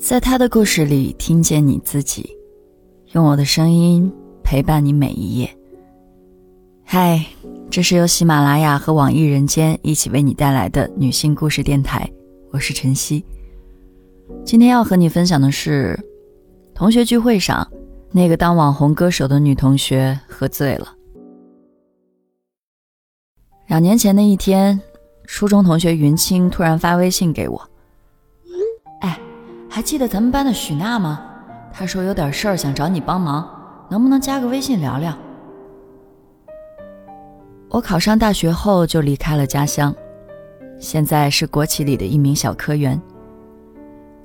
[0.00, 2.34] 在他的故事里听见你自己，
[3.12, 4.10] 用我的声音
[4.42, 5.54] 陪伴你每一页。
[6.82, 7.22] 嗨，
[7.70, 12.10] 这是由喜马拉雅和网易人间一起为你带来的女性故事电台，
[12.50, 13.22] 我是晨曦。
[14.42, 15.96] 今天要和你分享的是，
[16.74, 17.70] 同学聚会上，
[18.10, 20.94] 那个当网红歌手的女同学喝醉了。
[23.68, 24.80] 两年前的一天，
[25.26, 27.69] 初中同学云清突然发微信给我。
[29.72, 31.24] 还记得咱们班的许娜吗？
[31.72, 33.48] 她说有点事儿想找你帮忙，
[33.88, 35.16] 能不能加个微信聊聊？
[37.68, 39.94] 我考上大学后就离开了家乡，
[40.80, 43.00] 现在是国企里的一名小科员。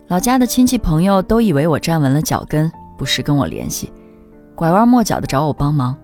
[0.08, 3.94] 老家的亲戚朋友都以为我站稳了脚跟，不时跟我联系，
[4.56, 5.96] 拐弯抹角的找我帮忙。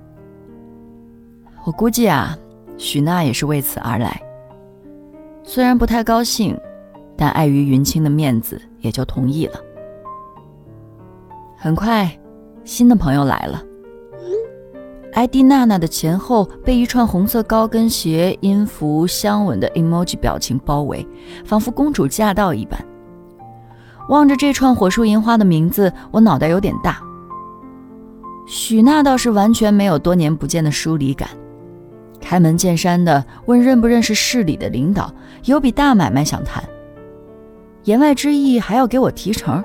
[1.64, 2.38] 我估计啊，
[2.78, 4.22] 许娜也是为此而来。
[5.44, 6.56] 虽然不太高兴。
[7.22, 9.54] 但碍于云清的面子，也就同意了。
[11.56, 12.12] 很快，
[12.64, 13.62] 新的朋友来了。
[15.14, 21.08] ID 娜娜的前后被一串红色高跟鞋、音符、香吻的 emoji 表情包围，
[21.46, 22.84] 仿佛公主驾到一般。
[24.10, 27.00] 望着这串火树银花的名字，我脑袋有点大。
[28.48, 31.30] 许娜倒是完全没有多年不见的疏离感，
[32.20, 35.14] 开门见山的问认不认识市里的领导，
[35.46, 36.64] 有笔大买卖想谈。
[37.84, 39.64] 言外之意还要给我提成，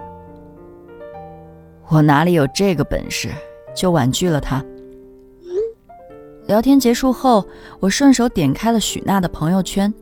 [1.89, 3.28] 我哪里有这个本事，
[3.75, 4.64] 就婉拒了他。
[6.47, 7.47] 聊天结束后，
[7.81, 9.92] 我顺手点开了许娜的朋友圈，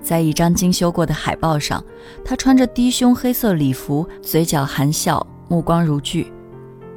[0.00, 1.84] 在一张精修过的海报上，
[2.24, 6.32] 她穿着低胸黑色礼服，嘴角含笑，目光如炬。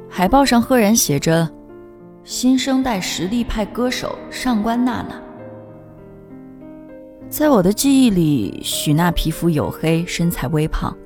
[0.08, 1.46] 海报上赫然写着
[2.24, 5.20] ：“新生代实力派歌手上官娜娜。”
[7.30, 10.96] 在我的记忆里，许娜皮肤黝黑，身材微胖，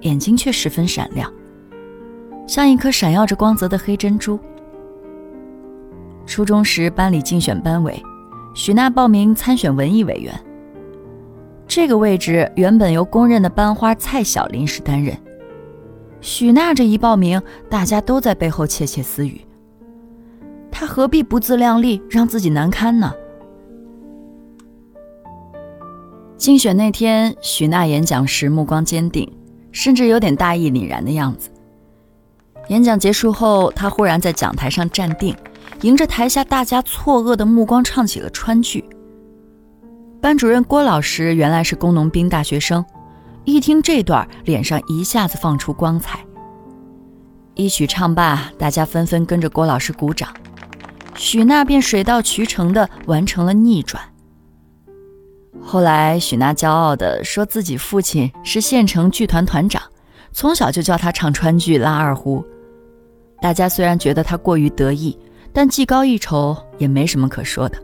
[0.00, 1.30] 眼睛却十分闪亮，
[2.46, 4.38] 像一颗闪耀着光泽的黑珍珠。
[6.24, 8.02] 初中时，班里竞选班委，
[8.54, 10.34] 许娜报名参选文艺委员。
[11.68, 15.14] 这个位置原本由公认的班花蔡晓临时担任。
[16.22, 19.42] 许娜这一报名，大家都在背后窃窃私语：
[20.70, 23.12] 她何必不自量力，让自己难堪呢？
[26.36, 29.30] 竞选那天，许娜演讲时目光坚定，
[29.72, 31.48] 甚至有点大义凛然的样子。
[32.68, 35.34] 演讲结束后，她忽然在讲台上站定，
[35.80, 38.84] 迎着台下大家错愕的目光唱起了川剧。
[40.20, 42.84] 班主任郭老师原来是工农兵大学生，
[43.44, 46.20] 一听这段，脸上一下子放出光彩。
[47.54, 50.28] 一曲唱罢，大家纷纷跟着郭老师鼓掌，
[51.14, 54.02] 许娜便水到渠成地完成了逆转。
[55.62, 59.82] 后来，许娜骄傲地说自己父亲是县城剧团团长，
[60.32, 62.44] 从小就教她唱川剧、拉二胡。
[63.40, 65.18] 大家虽然觉得她过于得意，
[65.52, 67.76] 但技高一筹也没什么可说的。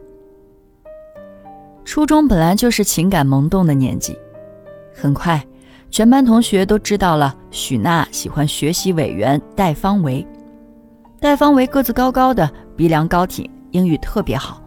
[1.85, 4.17] 初中本来就是情感萌动的年纪，
[4.95, 5.45] 很快，
[5.91, 10.25] 全班同学都知道了许娜喜欢学习委员戴方维。
[11.21, 14.63] 戴方维个子高高的，鼻梁高挺，英语特别好，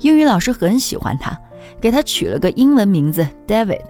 [0.00, 1.38] 英语老师很喜欢他。
[1.80, 3.80] 给他取了个英文名字 David。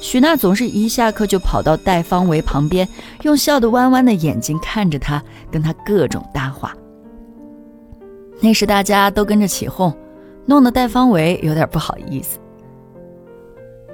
[0.00, 2.86] 许娜总是一下课就跑到戴方维旁边，
[3.22, 6.76] 用笑得弯弯的眼睛看着他，跟他各种搭话。
[8.40, 9.96] 那时大家都跟着起哄，
[10.44, 12.38] 弄得戴方维有点不好意思。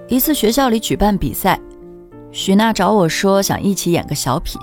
[0.09, 1.61] 一次学校里举办比赛，
[2.33, 4.61] 许娜找我说想一起演个小品，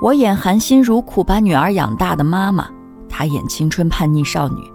[0.00, 2.70] 我演含辛茹苦把女儿养大的妈妈，
[3.08, 4.71] 她演青春叛逆少女。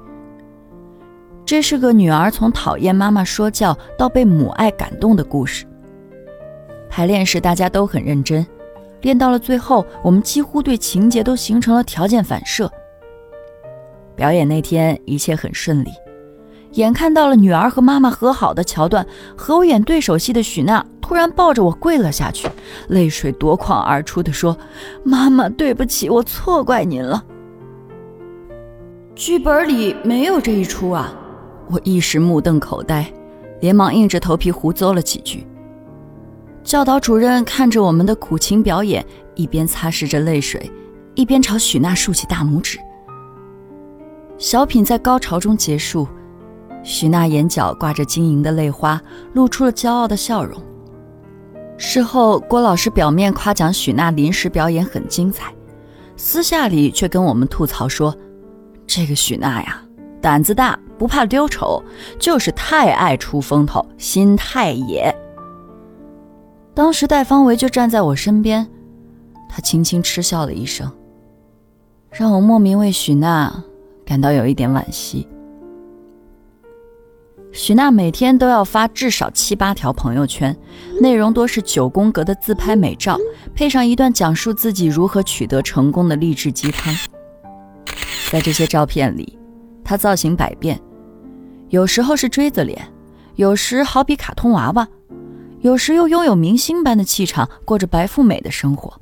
[1.47, 5.65] 这是个女儿从讨厌妈妈说教到被母爱感动的故事。
[6.89, 8.45] 排练时大家都很认真，
[9.01, 12.69] 练到了最后，我们几乎对情节都形成了条件反射。
[14.13, 15.91] 表演那天一切很顺利，
[16.73, 19.07] 眼看到了女儿和妈妈和好的桥段，
[19.37, 22.49] 和我演对手戏的许娜突然抱着我跪了下去，
[22.89, 24.57] 泪水夺眶而出的说
[25.01, 27.23] ：“妈妈，对不起，我错怪您了。
[29.15, 31.17] 剧本里没有这一出啊。”
[31.69, 33.11] 我一时目瞪口呆，
[33.59, 35.45] 连忙硬着头皮胡诌了几句。
[36.63, 39.05] 教导主任看着我们的苦情表演，
[39.35, 40.69] 一边擦拭着泪水，
[41.15, 42.77] 一边朝许娜竖起大拇指。
[44.37, 46.07] 小品在高潮中结束，
[46.83, 49.01] 许娜眼角挂着晶莹的泪花，
[49.33, 50.61] 露出了骄傲的笑容。
[51.77, 55.53] 事后，郭老师表面夸奖许娜临时表演很精彩，
[56.15, 58.15] 私下里却跟我们吐槽说
[58.85, 59.81] ：“这个许娜呀，
[60.21, 61.83] 胆子大。”不怕丢丑，
[62.17, 65.15] 就是太爱出风头，心太野。
[66.73, 68.67] 当时戴方维就站在我身边，
[69.47, 70.91] 他轻轻嗤笑了一声，
[72.09, 73.63] 让我莫名为许娜
[74.03, 75.27] 感到有一点惋惜。
[77.51, 80.57] 许娜每天都要发至少七八条朋友圈，
[80.99, 83.19] 内容多是九宫格的自拍美照，
[83.53, 86.91] 配上一段讲述自己如何取得成功的励志鸡汤。
[88.31, 89.36] 在这些照片里，
[89.87, 90.77] 她造型百变，
[91.69, 92.85] 有时候是锥子脸，
[93.37, 94.85] 有时好比卡通娃娃。
[95.61, 98.99] 有时又拥有明星般的气场，过着白富美的生活。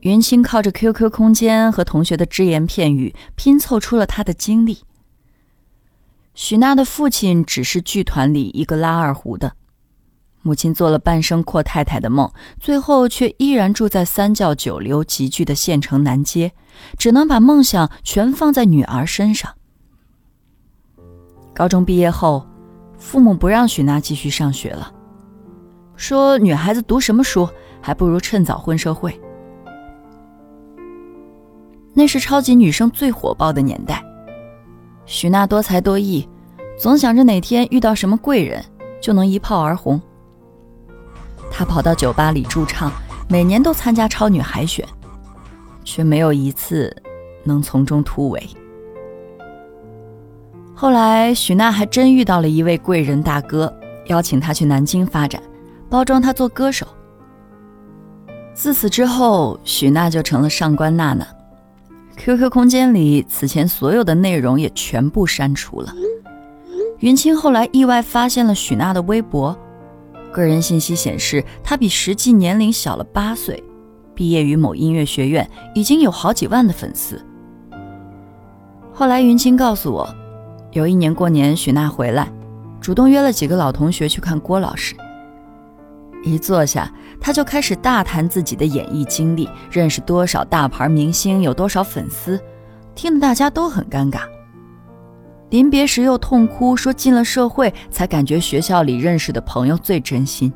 [0.00, 4.80] 云清靠着 QQ 空间和同学的只言片语拼凑出了他的经历。
[6.34, 9.54] 许娜的父亲只是剧团里一个拉二胡的，
[10.46, 16.52] 母亲做了半生阔太太的梦，最后却依然住在三教九流集聚的县城南街，
[16.96, 19.52] 只能把梦想全放在女儿身上。
[21.52, 22.46] 高中毕业后。
[22.98, 24.90] 父母不让许娜继续上学了，
[25.96, 27.46] 说女孩子读什么书，
[27.78, 29.20] 还不如趁早混社会。
[31.92, 34.02] 那是超级女生最火爆的年代，
[35.04, 36.26] 许娜多才多艺，
[36.78, 38.64] 总想着哪天遇到什么贵人
[38.98, 40.00] 就能一炮而红。
[41.58, 42.92] 她跑到酒吧里驻唱，
[43.30, 44.86] 每年都参加超女海选，
[45.84, 46.94] 却没有一次
[47.44, 48.46] 能从中突围。
[50.74, 53.74] 后来，许娜还真遇到了一位贵人大哥，
[54.08, 55.42] 邀请她去南京发展，
[55.88, 56.86] 包装她做歌手。
[58.52, 61.26] 自此之后，许娜就成了上官娜娜。
[62.18, 65.90] QQ 空间里此前所有的内容也全部删除了。
[66.98, 69.58] 云清后来意外发现了许娜的微博，
[70.36, 73.64] 个人信息显示他比实际年龄小了八岁，
[74.14, 77.24] 毕业于某音乐学院，已经有好几万的粉丝。
[78.92, 80.06] 后来，云清告诉我。
[80.72, 82.30] 有一年过年，许娜回来，
[82.82, 84.94] 主动约了几个老同学去看郭老师。
[86.22, 92.38] 一坐下，他就开始大谈自己的演艺经历，认识多少大牌明星，有多少粉丝，
[92.94, 94.20] 听得大家都很尴尬。
[95.50, 100.52] 临别时又痛哭，说进了社会才感觉学校里认识的朋友最真心。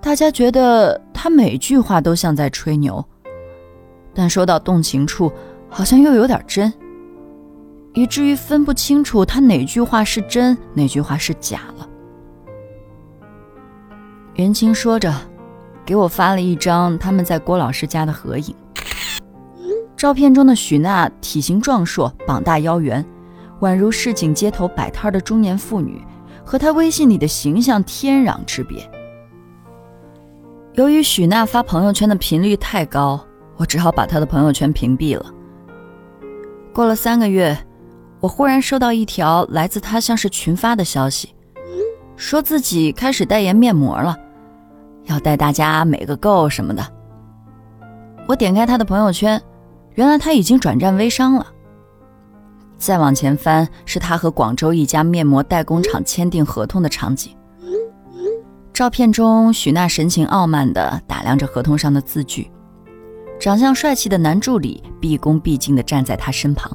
[0.00, 3.04] 大家觉得他每句话都像在吹牛，
[4.14, 5.32] 但说到动情处，
[5.68, 6.72] 好像又有点真。
[7.92, 11.88] 以至于分不清楚他哪句话是真，哪句话是假了。
[14.34, 15.12] 袁清说着，
[15.84, 18.54] 给我发了一张他们在郭老师家的合影。
[19.96, 23.04] 照片中的许娜体型壮硕，膀大腰圆，
[23.60, 26.02] 宛如市井街头摆摊的中年妇女，
[26.44, 28.90] 和她微信里的形象天壤之别。
[30.74, 33.20] 由于许娜发朋友圈的频率太高，
[33.56, 35.26] 我只好把她的朋友圈屏蔽了。
[36.72, 37.56] 过了三个月。
[38.22, 41.34] 我忽然收到一条来自她像是群发的消息，
[42.16, 44.14] 说自己开始代言面膜了，
[45.04, 46.86] 要带大家美个够什么的。
[48.26, 49.40] 我点开他的朋友圈，
[49.94, 51.46] 原来他已经转战微商了。
[52.80, 57.36] 再往前翻，是他和广州一家面膜代工厂签订合同的场景。
[58.72, 62.50] 照片中，许娜神情傲慢地打量着合同上的字句，
[63.38, 66.74] 长相帅气的男助理毕恭毕敬地站在他身旁。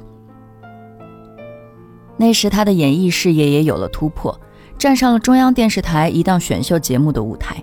[2.17, 4.39] 那时，他的演艺事业也有了突破，
[4.77, 7.61] 站上了中央电视台一档选秀节目的舞台。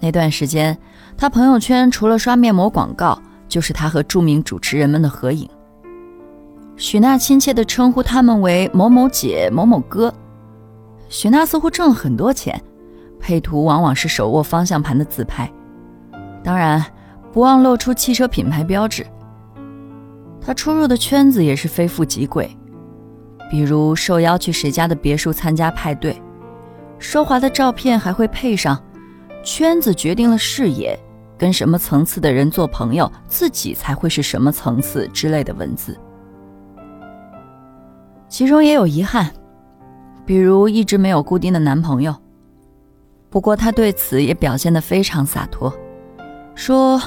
[0.00, 0.76] 那段时间，
[1.16, 3.16] 他朋友圈除了刷面膜广告，
[3.48, 5.48] 就是他和著名主持人们的合影。
[6.80, 10.10] 许娜亲切地称呼他们为某某姐、某某哥。
[11.10, 12.58] 许娜似乎挣了很多钱，
[13.20, 15.52] 配图往往是手握方向盘的自拍，
[16.42, 16.82] 当然
[17.34, 19.06] 不忘露出汽车品牌标志。
[20.40, 22.50] 他出入的圈子也是非富即贵。
[23.50, 26.18] 比如受邀去谁家的别墅参加派对，
[26.98, 28.82] 奢华的照片还会配上
[29.44, 30.98] “圈子决定了视野，
[31.36, 35.94] 跟什么层次的人做朋友，自己才会是什么层次”之类的文字。
[38.30, 39.28] 其中也有遗憾，
[40.24, 42.14] 比如一直没有固定的男朋友。
[43.28, 45.72] 不过他对此也表现得非常洒脱，
[46.54, 47.02] 说：“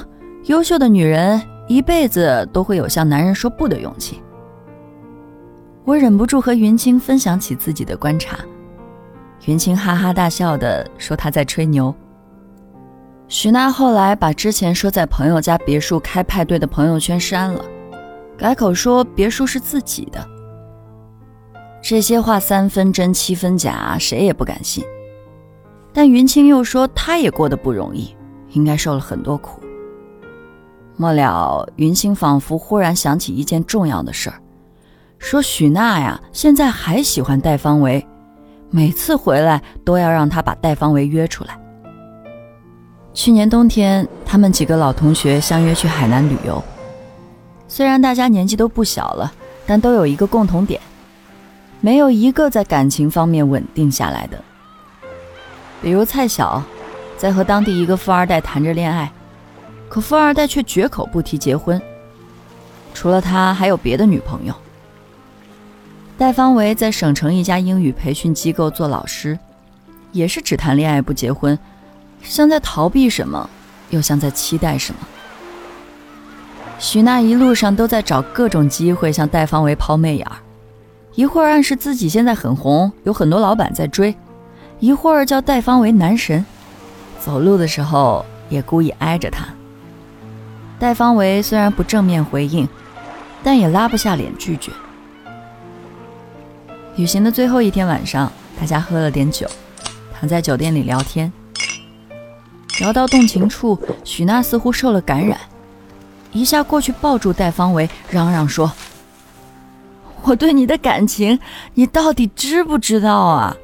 [0.46, 4.22] 优秀的女人一辈子都会有向男人说不的勇气。”
[5.86, 8.38] 我忍不住和云清分享起自己的观察，
[9.46, 11.94] 云清哈哈大笑的说他在吹牛。
[13.30, 17.64] 许娜后来把之前说在朋友家别墅开派对的朋友圈删了，
[18.38, 20.33] 改口说别墅是自己的。
[21.84, 24.82] 这些话三分真七分假，谁也不敢信。
[25.92, 28.16] 但云清又说他也过得不容易，
[28.54, 29.62] 应该受了很多苦。
[30.96, 34.40] 末了，云清仿佛忽然想起一件重要的事儿。
[35.18, 38.08] 说许娜呀，现在还喜欢戴方维，
[38.70, 41.60] 每次回来都要让他把戴方维约出来。
[43.14, 46.64] 去年冬天，他们几个老同学相约去海南旅游。
[47.68, 49.30] 虽然大家年纪都不小了，
[49.66, 50.80] 但都有一个共同点，
[51.86, 54.42] 没有一个在感情方面稳定下来的。
[55.82, 56.64] 比如蔡晓，
[57.18, 59.12] 在和当地一个富二代谈着恋爱，
[59.90, 61.82] 可富二代却绝口不提结婚。
[62.94, 64.56] 除了他，还有别的女朋友。
[66.18, 69.38] 戴方维在省城一家英语培训机构做老师，
[70.14, 71.60] 也是只谈恋爱不结婚，
[72.22, 73.50] 像在逃避什么，
[73.90, 75.00] 又像在期待什么。
[76.80, 80.38] 许娜一路上都在找各种机会向戴方维抛媚眼儿，
[81.16, 84.16] 一会儿暗示自己现在很红，有很多老板在追，
[84.80, 86.44] 一会儿叫戴方为男神，
[87.20, 89.46] 走路的时候也故意挨着他。
[90.80, 92.68] 戴方维虽然不正面回应，
[93.44, 94.72] 但也拉不下脸拒绝。
[96.96, 99.48] 旅行的最后一天晚上，大家喝了点酒，
[100.14, 101.32] 躺在酒店里聊天。
[102.80, 105.38] 聊到动情处，许娜似乎受了感染，
[106.32, 108.72] 一下过去抱住戴方维，嚷嚷说
[110.24, 111.40] ：“我对你的感情，
[111.74, 113.56] 你到底知不知道啊？”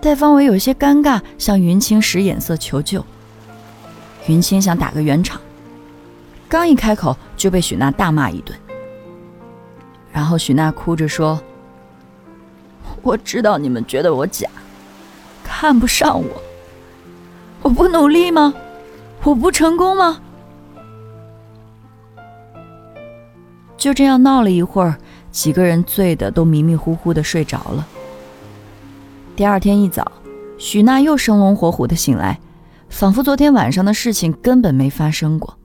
[0.00, 3.04] 戴方伟有些尴尬，向云清使眼色求救。
[4.26, 5.40] 云清想打个圆场，
[6.48, 8.56] 刚一开口就被许娜大骂一顿。
[10.12, 11.40] 然后许娜哭着说
[13.02, 14.48] ：“我知道你们觉得我假，
[15.44, 16.42] 看不上我。
[17.62, 18.52] 我不努力吗？
[19.22, 20.20] 我不成功吗？”
[23.82, 24.96] 就这样闹了一会儿，
[25.32, 27.84] 几个人醉得都迷迷糊糊的睡着了。
[29.34, 30.12] 第二天一早，
[30.56, 32.38] 许娜又生龙活虎的醒来，
[32.88, 35.58] 仿佛昨天晚上的事情根本没发生过。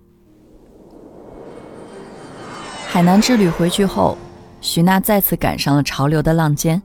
[2.88, 4.18] 海南之旅回去后。
[4.62, 6.82] 许娜再次赶上了潮流的浪尖，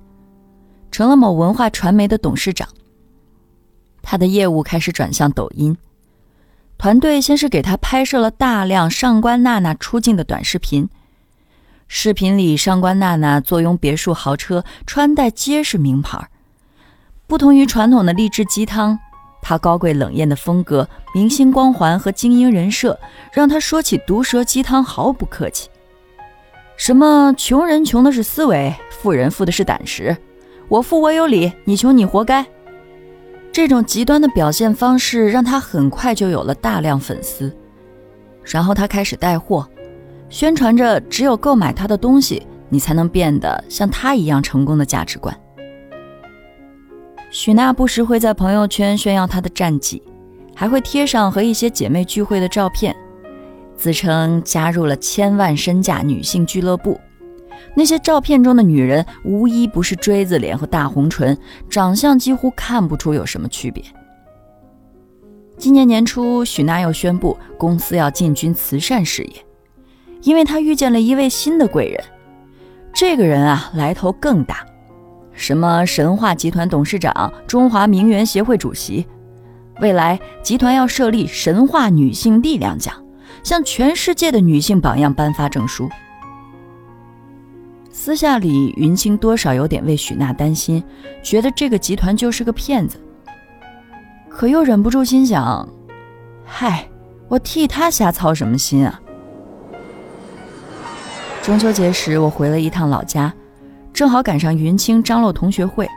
[0.91, 2.69] 成了某文化传媒的董事长。
[4.03, 5.75] 她的业务开始转向抖音，
[6.77, 10.87] 团队先是给她拍摄了大量上官娜娜出镜的短视频。
[11.95, 16.27] 视频里，上官娜娜坐拥别墅豪车，穿戴皆是名牌。
[17.27, 18.99] 不同于传统的励志鸡汤，
[19.43, 22.99] 她高贵冷艳的风格、明星光环和精英人设，
[23.31, 25.69] 让她说起毒舌鸡汤毫不客气。
[26.79, 30.17] 什么穷人穷的是思维，富人富的是胆识。
[30.69, 32.45] 我富我有理，你穷你活该。
[33.53, 37.55] 这种极端的表现方式让他很快就有了大量粉丝。
[38.43, 39.69] 然后他开始带货，
[40.33, 45.39] 宣传着只有购买他的东西，你才能变得像他一样成功的价值观。
[47.31, 50.03] 许娜不时会在朋友圈炫耀她的战绩，
[50.55, 52.97] 还会贴上和一些姐妹聚会的照片。
[53.77, 56.99] 自称加入了千万身价女性俱乐部，
[57.75, 61.37] 那些照片中的女人无一不是锥子脸和大红唇，
[61.69, 63.85] 长相几乎看不出有什么区别。
[65.59, 69.33] 今年年初，许娜又宣布公司要进军慈善事业，
[70.23, 72.03] 因为他遇见了一位新的贵人。
[72.93, 74.67] 这个人啊，来头更大，
[75.33, 79.07] 什么神话集团董事长、中华名媛协会主席，
[79.81, 82.95] 未来集团要设立神话女性力量奖。
[83.43, 85.91] 向全世界的女性榜样颁发证书。
[87.91, 90.83] 私下里，云清多少有点为许娜担心，
[91.23, 92.99] 觉得这个集团就是个骗子。
[94.29, 95.69] 可又忍不住心想：
[96.45, 96.89] 嗨，
[97.27, 99.01] 我替他瞎操什么心啊？
[101.43, 103.33] 中秋节时，我回了一趟老家，
[103.93, 105.89] 正好赶上云清张罗同学会。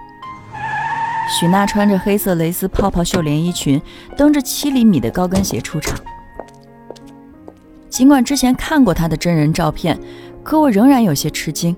[1.30, 3.80] 许娜穿着黑色蕾丝泡泡袖连衣裙，
[4.18, 5.96] 蹬着七厘米的高跟鞋出场。
[7.90, 10.00] 尽管之前看过她的真人照片，
[10.42, 11.76] 可我仍然有些吃惊。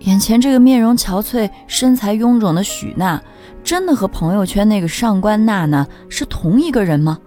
[0.00, 3.18] 眼前这个面容憔悴、身材臃肿的许娜，
[3.64, 7.18] 真的和朋友圈那个上官娜娜是同一个人吗？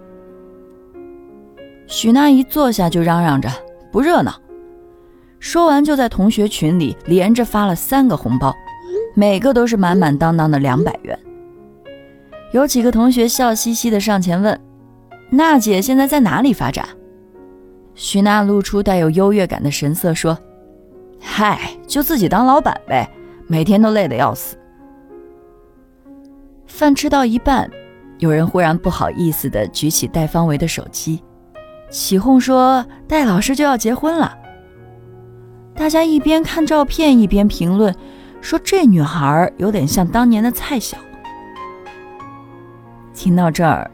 [1.88, 3.50] 许娜一坐下就嚷嚷着
[3.92, 4.34] 不热闹，
[5.40, 8.54] 说完就在同学群里连着发了三个红包，
[9.14, 11.18] 每个都是满满当当的两百元。
[12.52, 14.60] 有几个同学笑嘻嘻的上前问
[15.30, 16.88] ：“娜姐现在在哪里发展？”
[17.94, 20.38] 徐娜露出带有优越感的神色，说
[21.20, 23.10] ：“嗨，就自己当老板呗，
[23.48, 24.58] 每天都累得要死。”
[26.66, 27.70] 饭吃到一半，
[28.18, 31.22] 有人忽然不好意思的举起戴方维的手机，
[31.90, 34.38] 起哄说：“戴老师就要结婚了。”
[35.76, 37.94] 大家一边看照片一边评论，
[38.42, 40.98] 说这女孩有点像当年的蔡晓。
[43.14, 43.90] 听到这儿，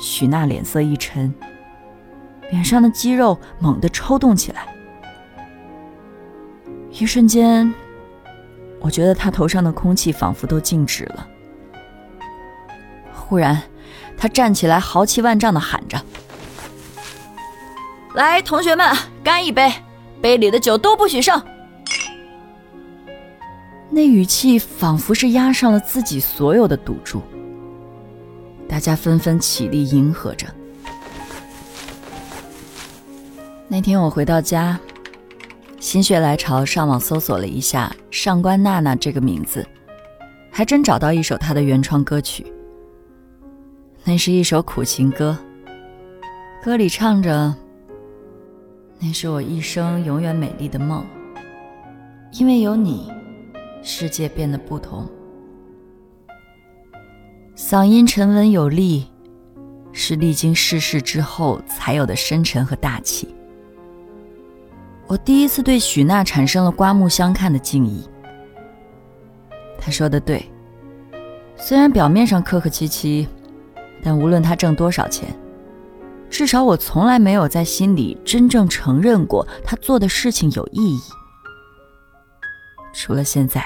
[0.00, 1.32] 许娜脸色一沉。
[2.50, 4.66] 脸上的肌肉猛地抽动起来，
[6.90, 7.72] 一瞬间，
[8.80, 11.26] 我觉得他头上的空气仿佛都静止了。
[13.12, 13.62] 忽然，
[14.16, 15.98] 他站起来，豪气万丈的喊着
[18.14, 18.94] ：“来，同学们，
[19.24, 19.72] 干一杯！
[20.20, 21.40] 杯里的酒都不许剩！”
[23.90, 27.22] 那语气仿佛是压上了自己所有的赌注。
[28.68, 30.46] 大家纷纷起立迎合着。
[33.68, 34.78] 那天我回到家，
[35.78, 39.64] 心血来潮上网搜索了一下上官娜娜这个名字，
[40.50, 42.44] 还真找到一首她的原创歌曲。
[44.02, 45.36] 那是一首苦情歌，
[46.62, 47.54] 歌里唱着
[48.98, 51.04] ：“那是我一生永远美丽的梦，
[52.32, 53.12] 因为有你，
[53.82, 55.06] 世界变得不同。”
[57.56, 59.06] 嗓音沉稳有力，
[59.92, 63.32] 是历经世事之后才有的深沉和大气。
[65.06, 68.08] 我第一次对许娜产生了刮目相看的敬意。
[69.78, 70.50] 她说的对，
[71.56, 73.28] 虽然表面上客客气气，
[74.02, 75.28] 但无论她挣多少钱，
[76.34, 81.00] 至少我从来没有在心里真正承认过他做的事情有意义。
[82.92, 83.64] 除了现在，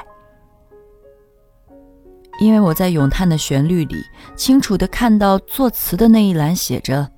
[2.39, 3.97] 因为我在咏叹的旋律里
[4.37, 7.11] 清楚的看到作词的那一栏写着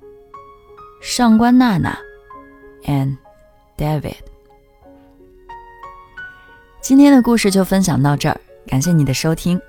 [1.03, 1.99] “上官娜娜
[2.85, 3.17] ”，and。
[3.77, 4.15] David，
[6.79, 9.59] 今天的故事就分享到这儿，感谢你的收听，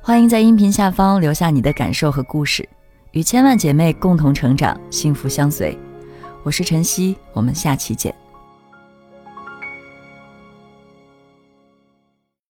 [0.00, 2.68] 欢迎在音频下方留下你的感受和故事，
[3.12, 5.76] 与千万姐妹共同成长，幸福相随。
[6.42, 8.14] 我是晨曦，我们下期见。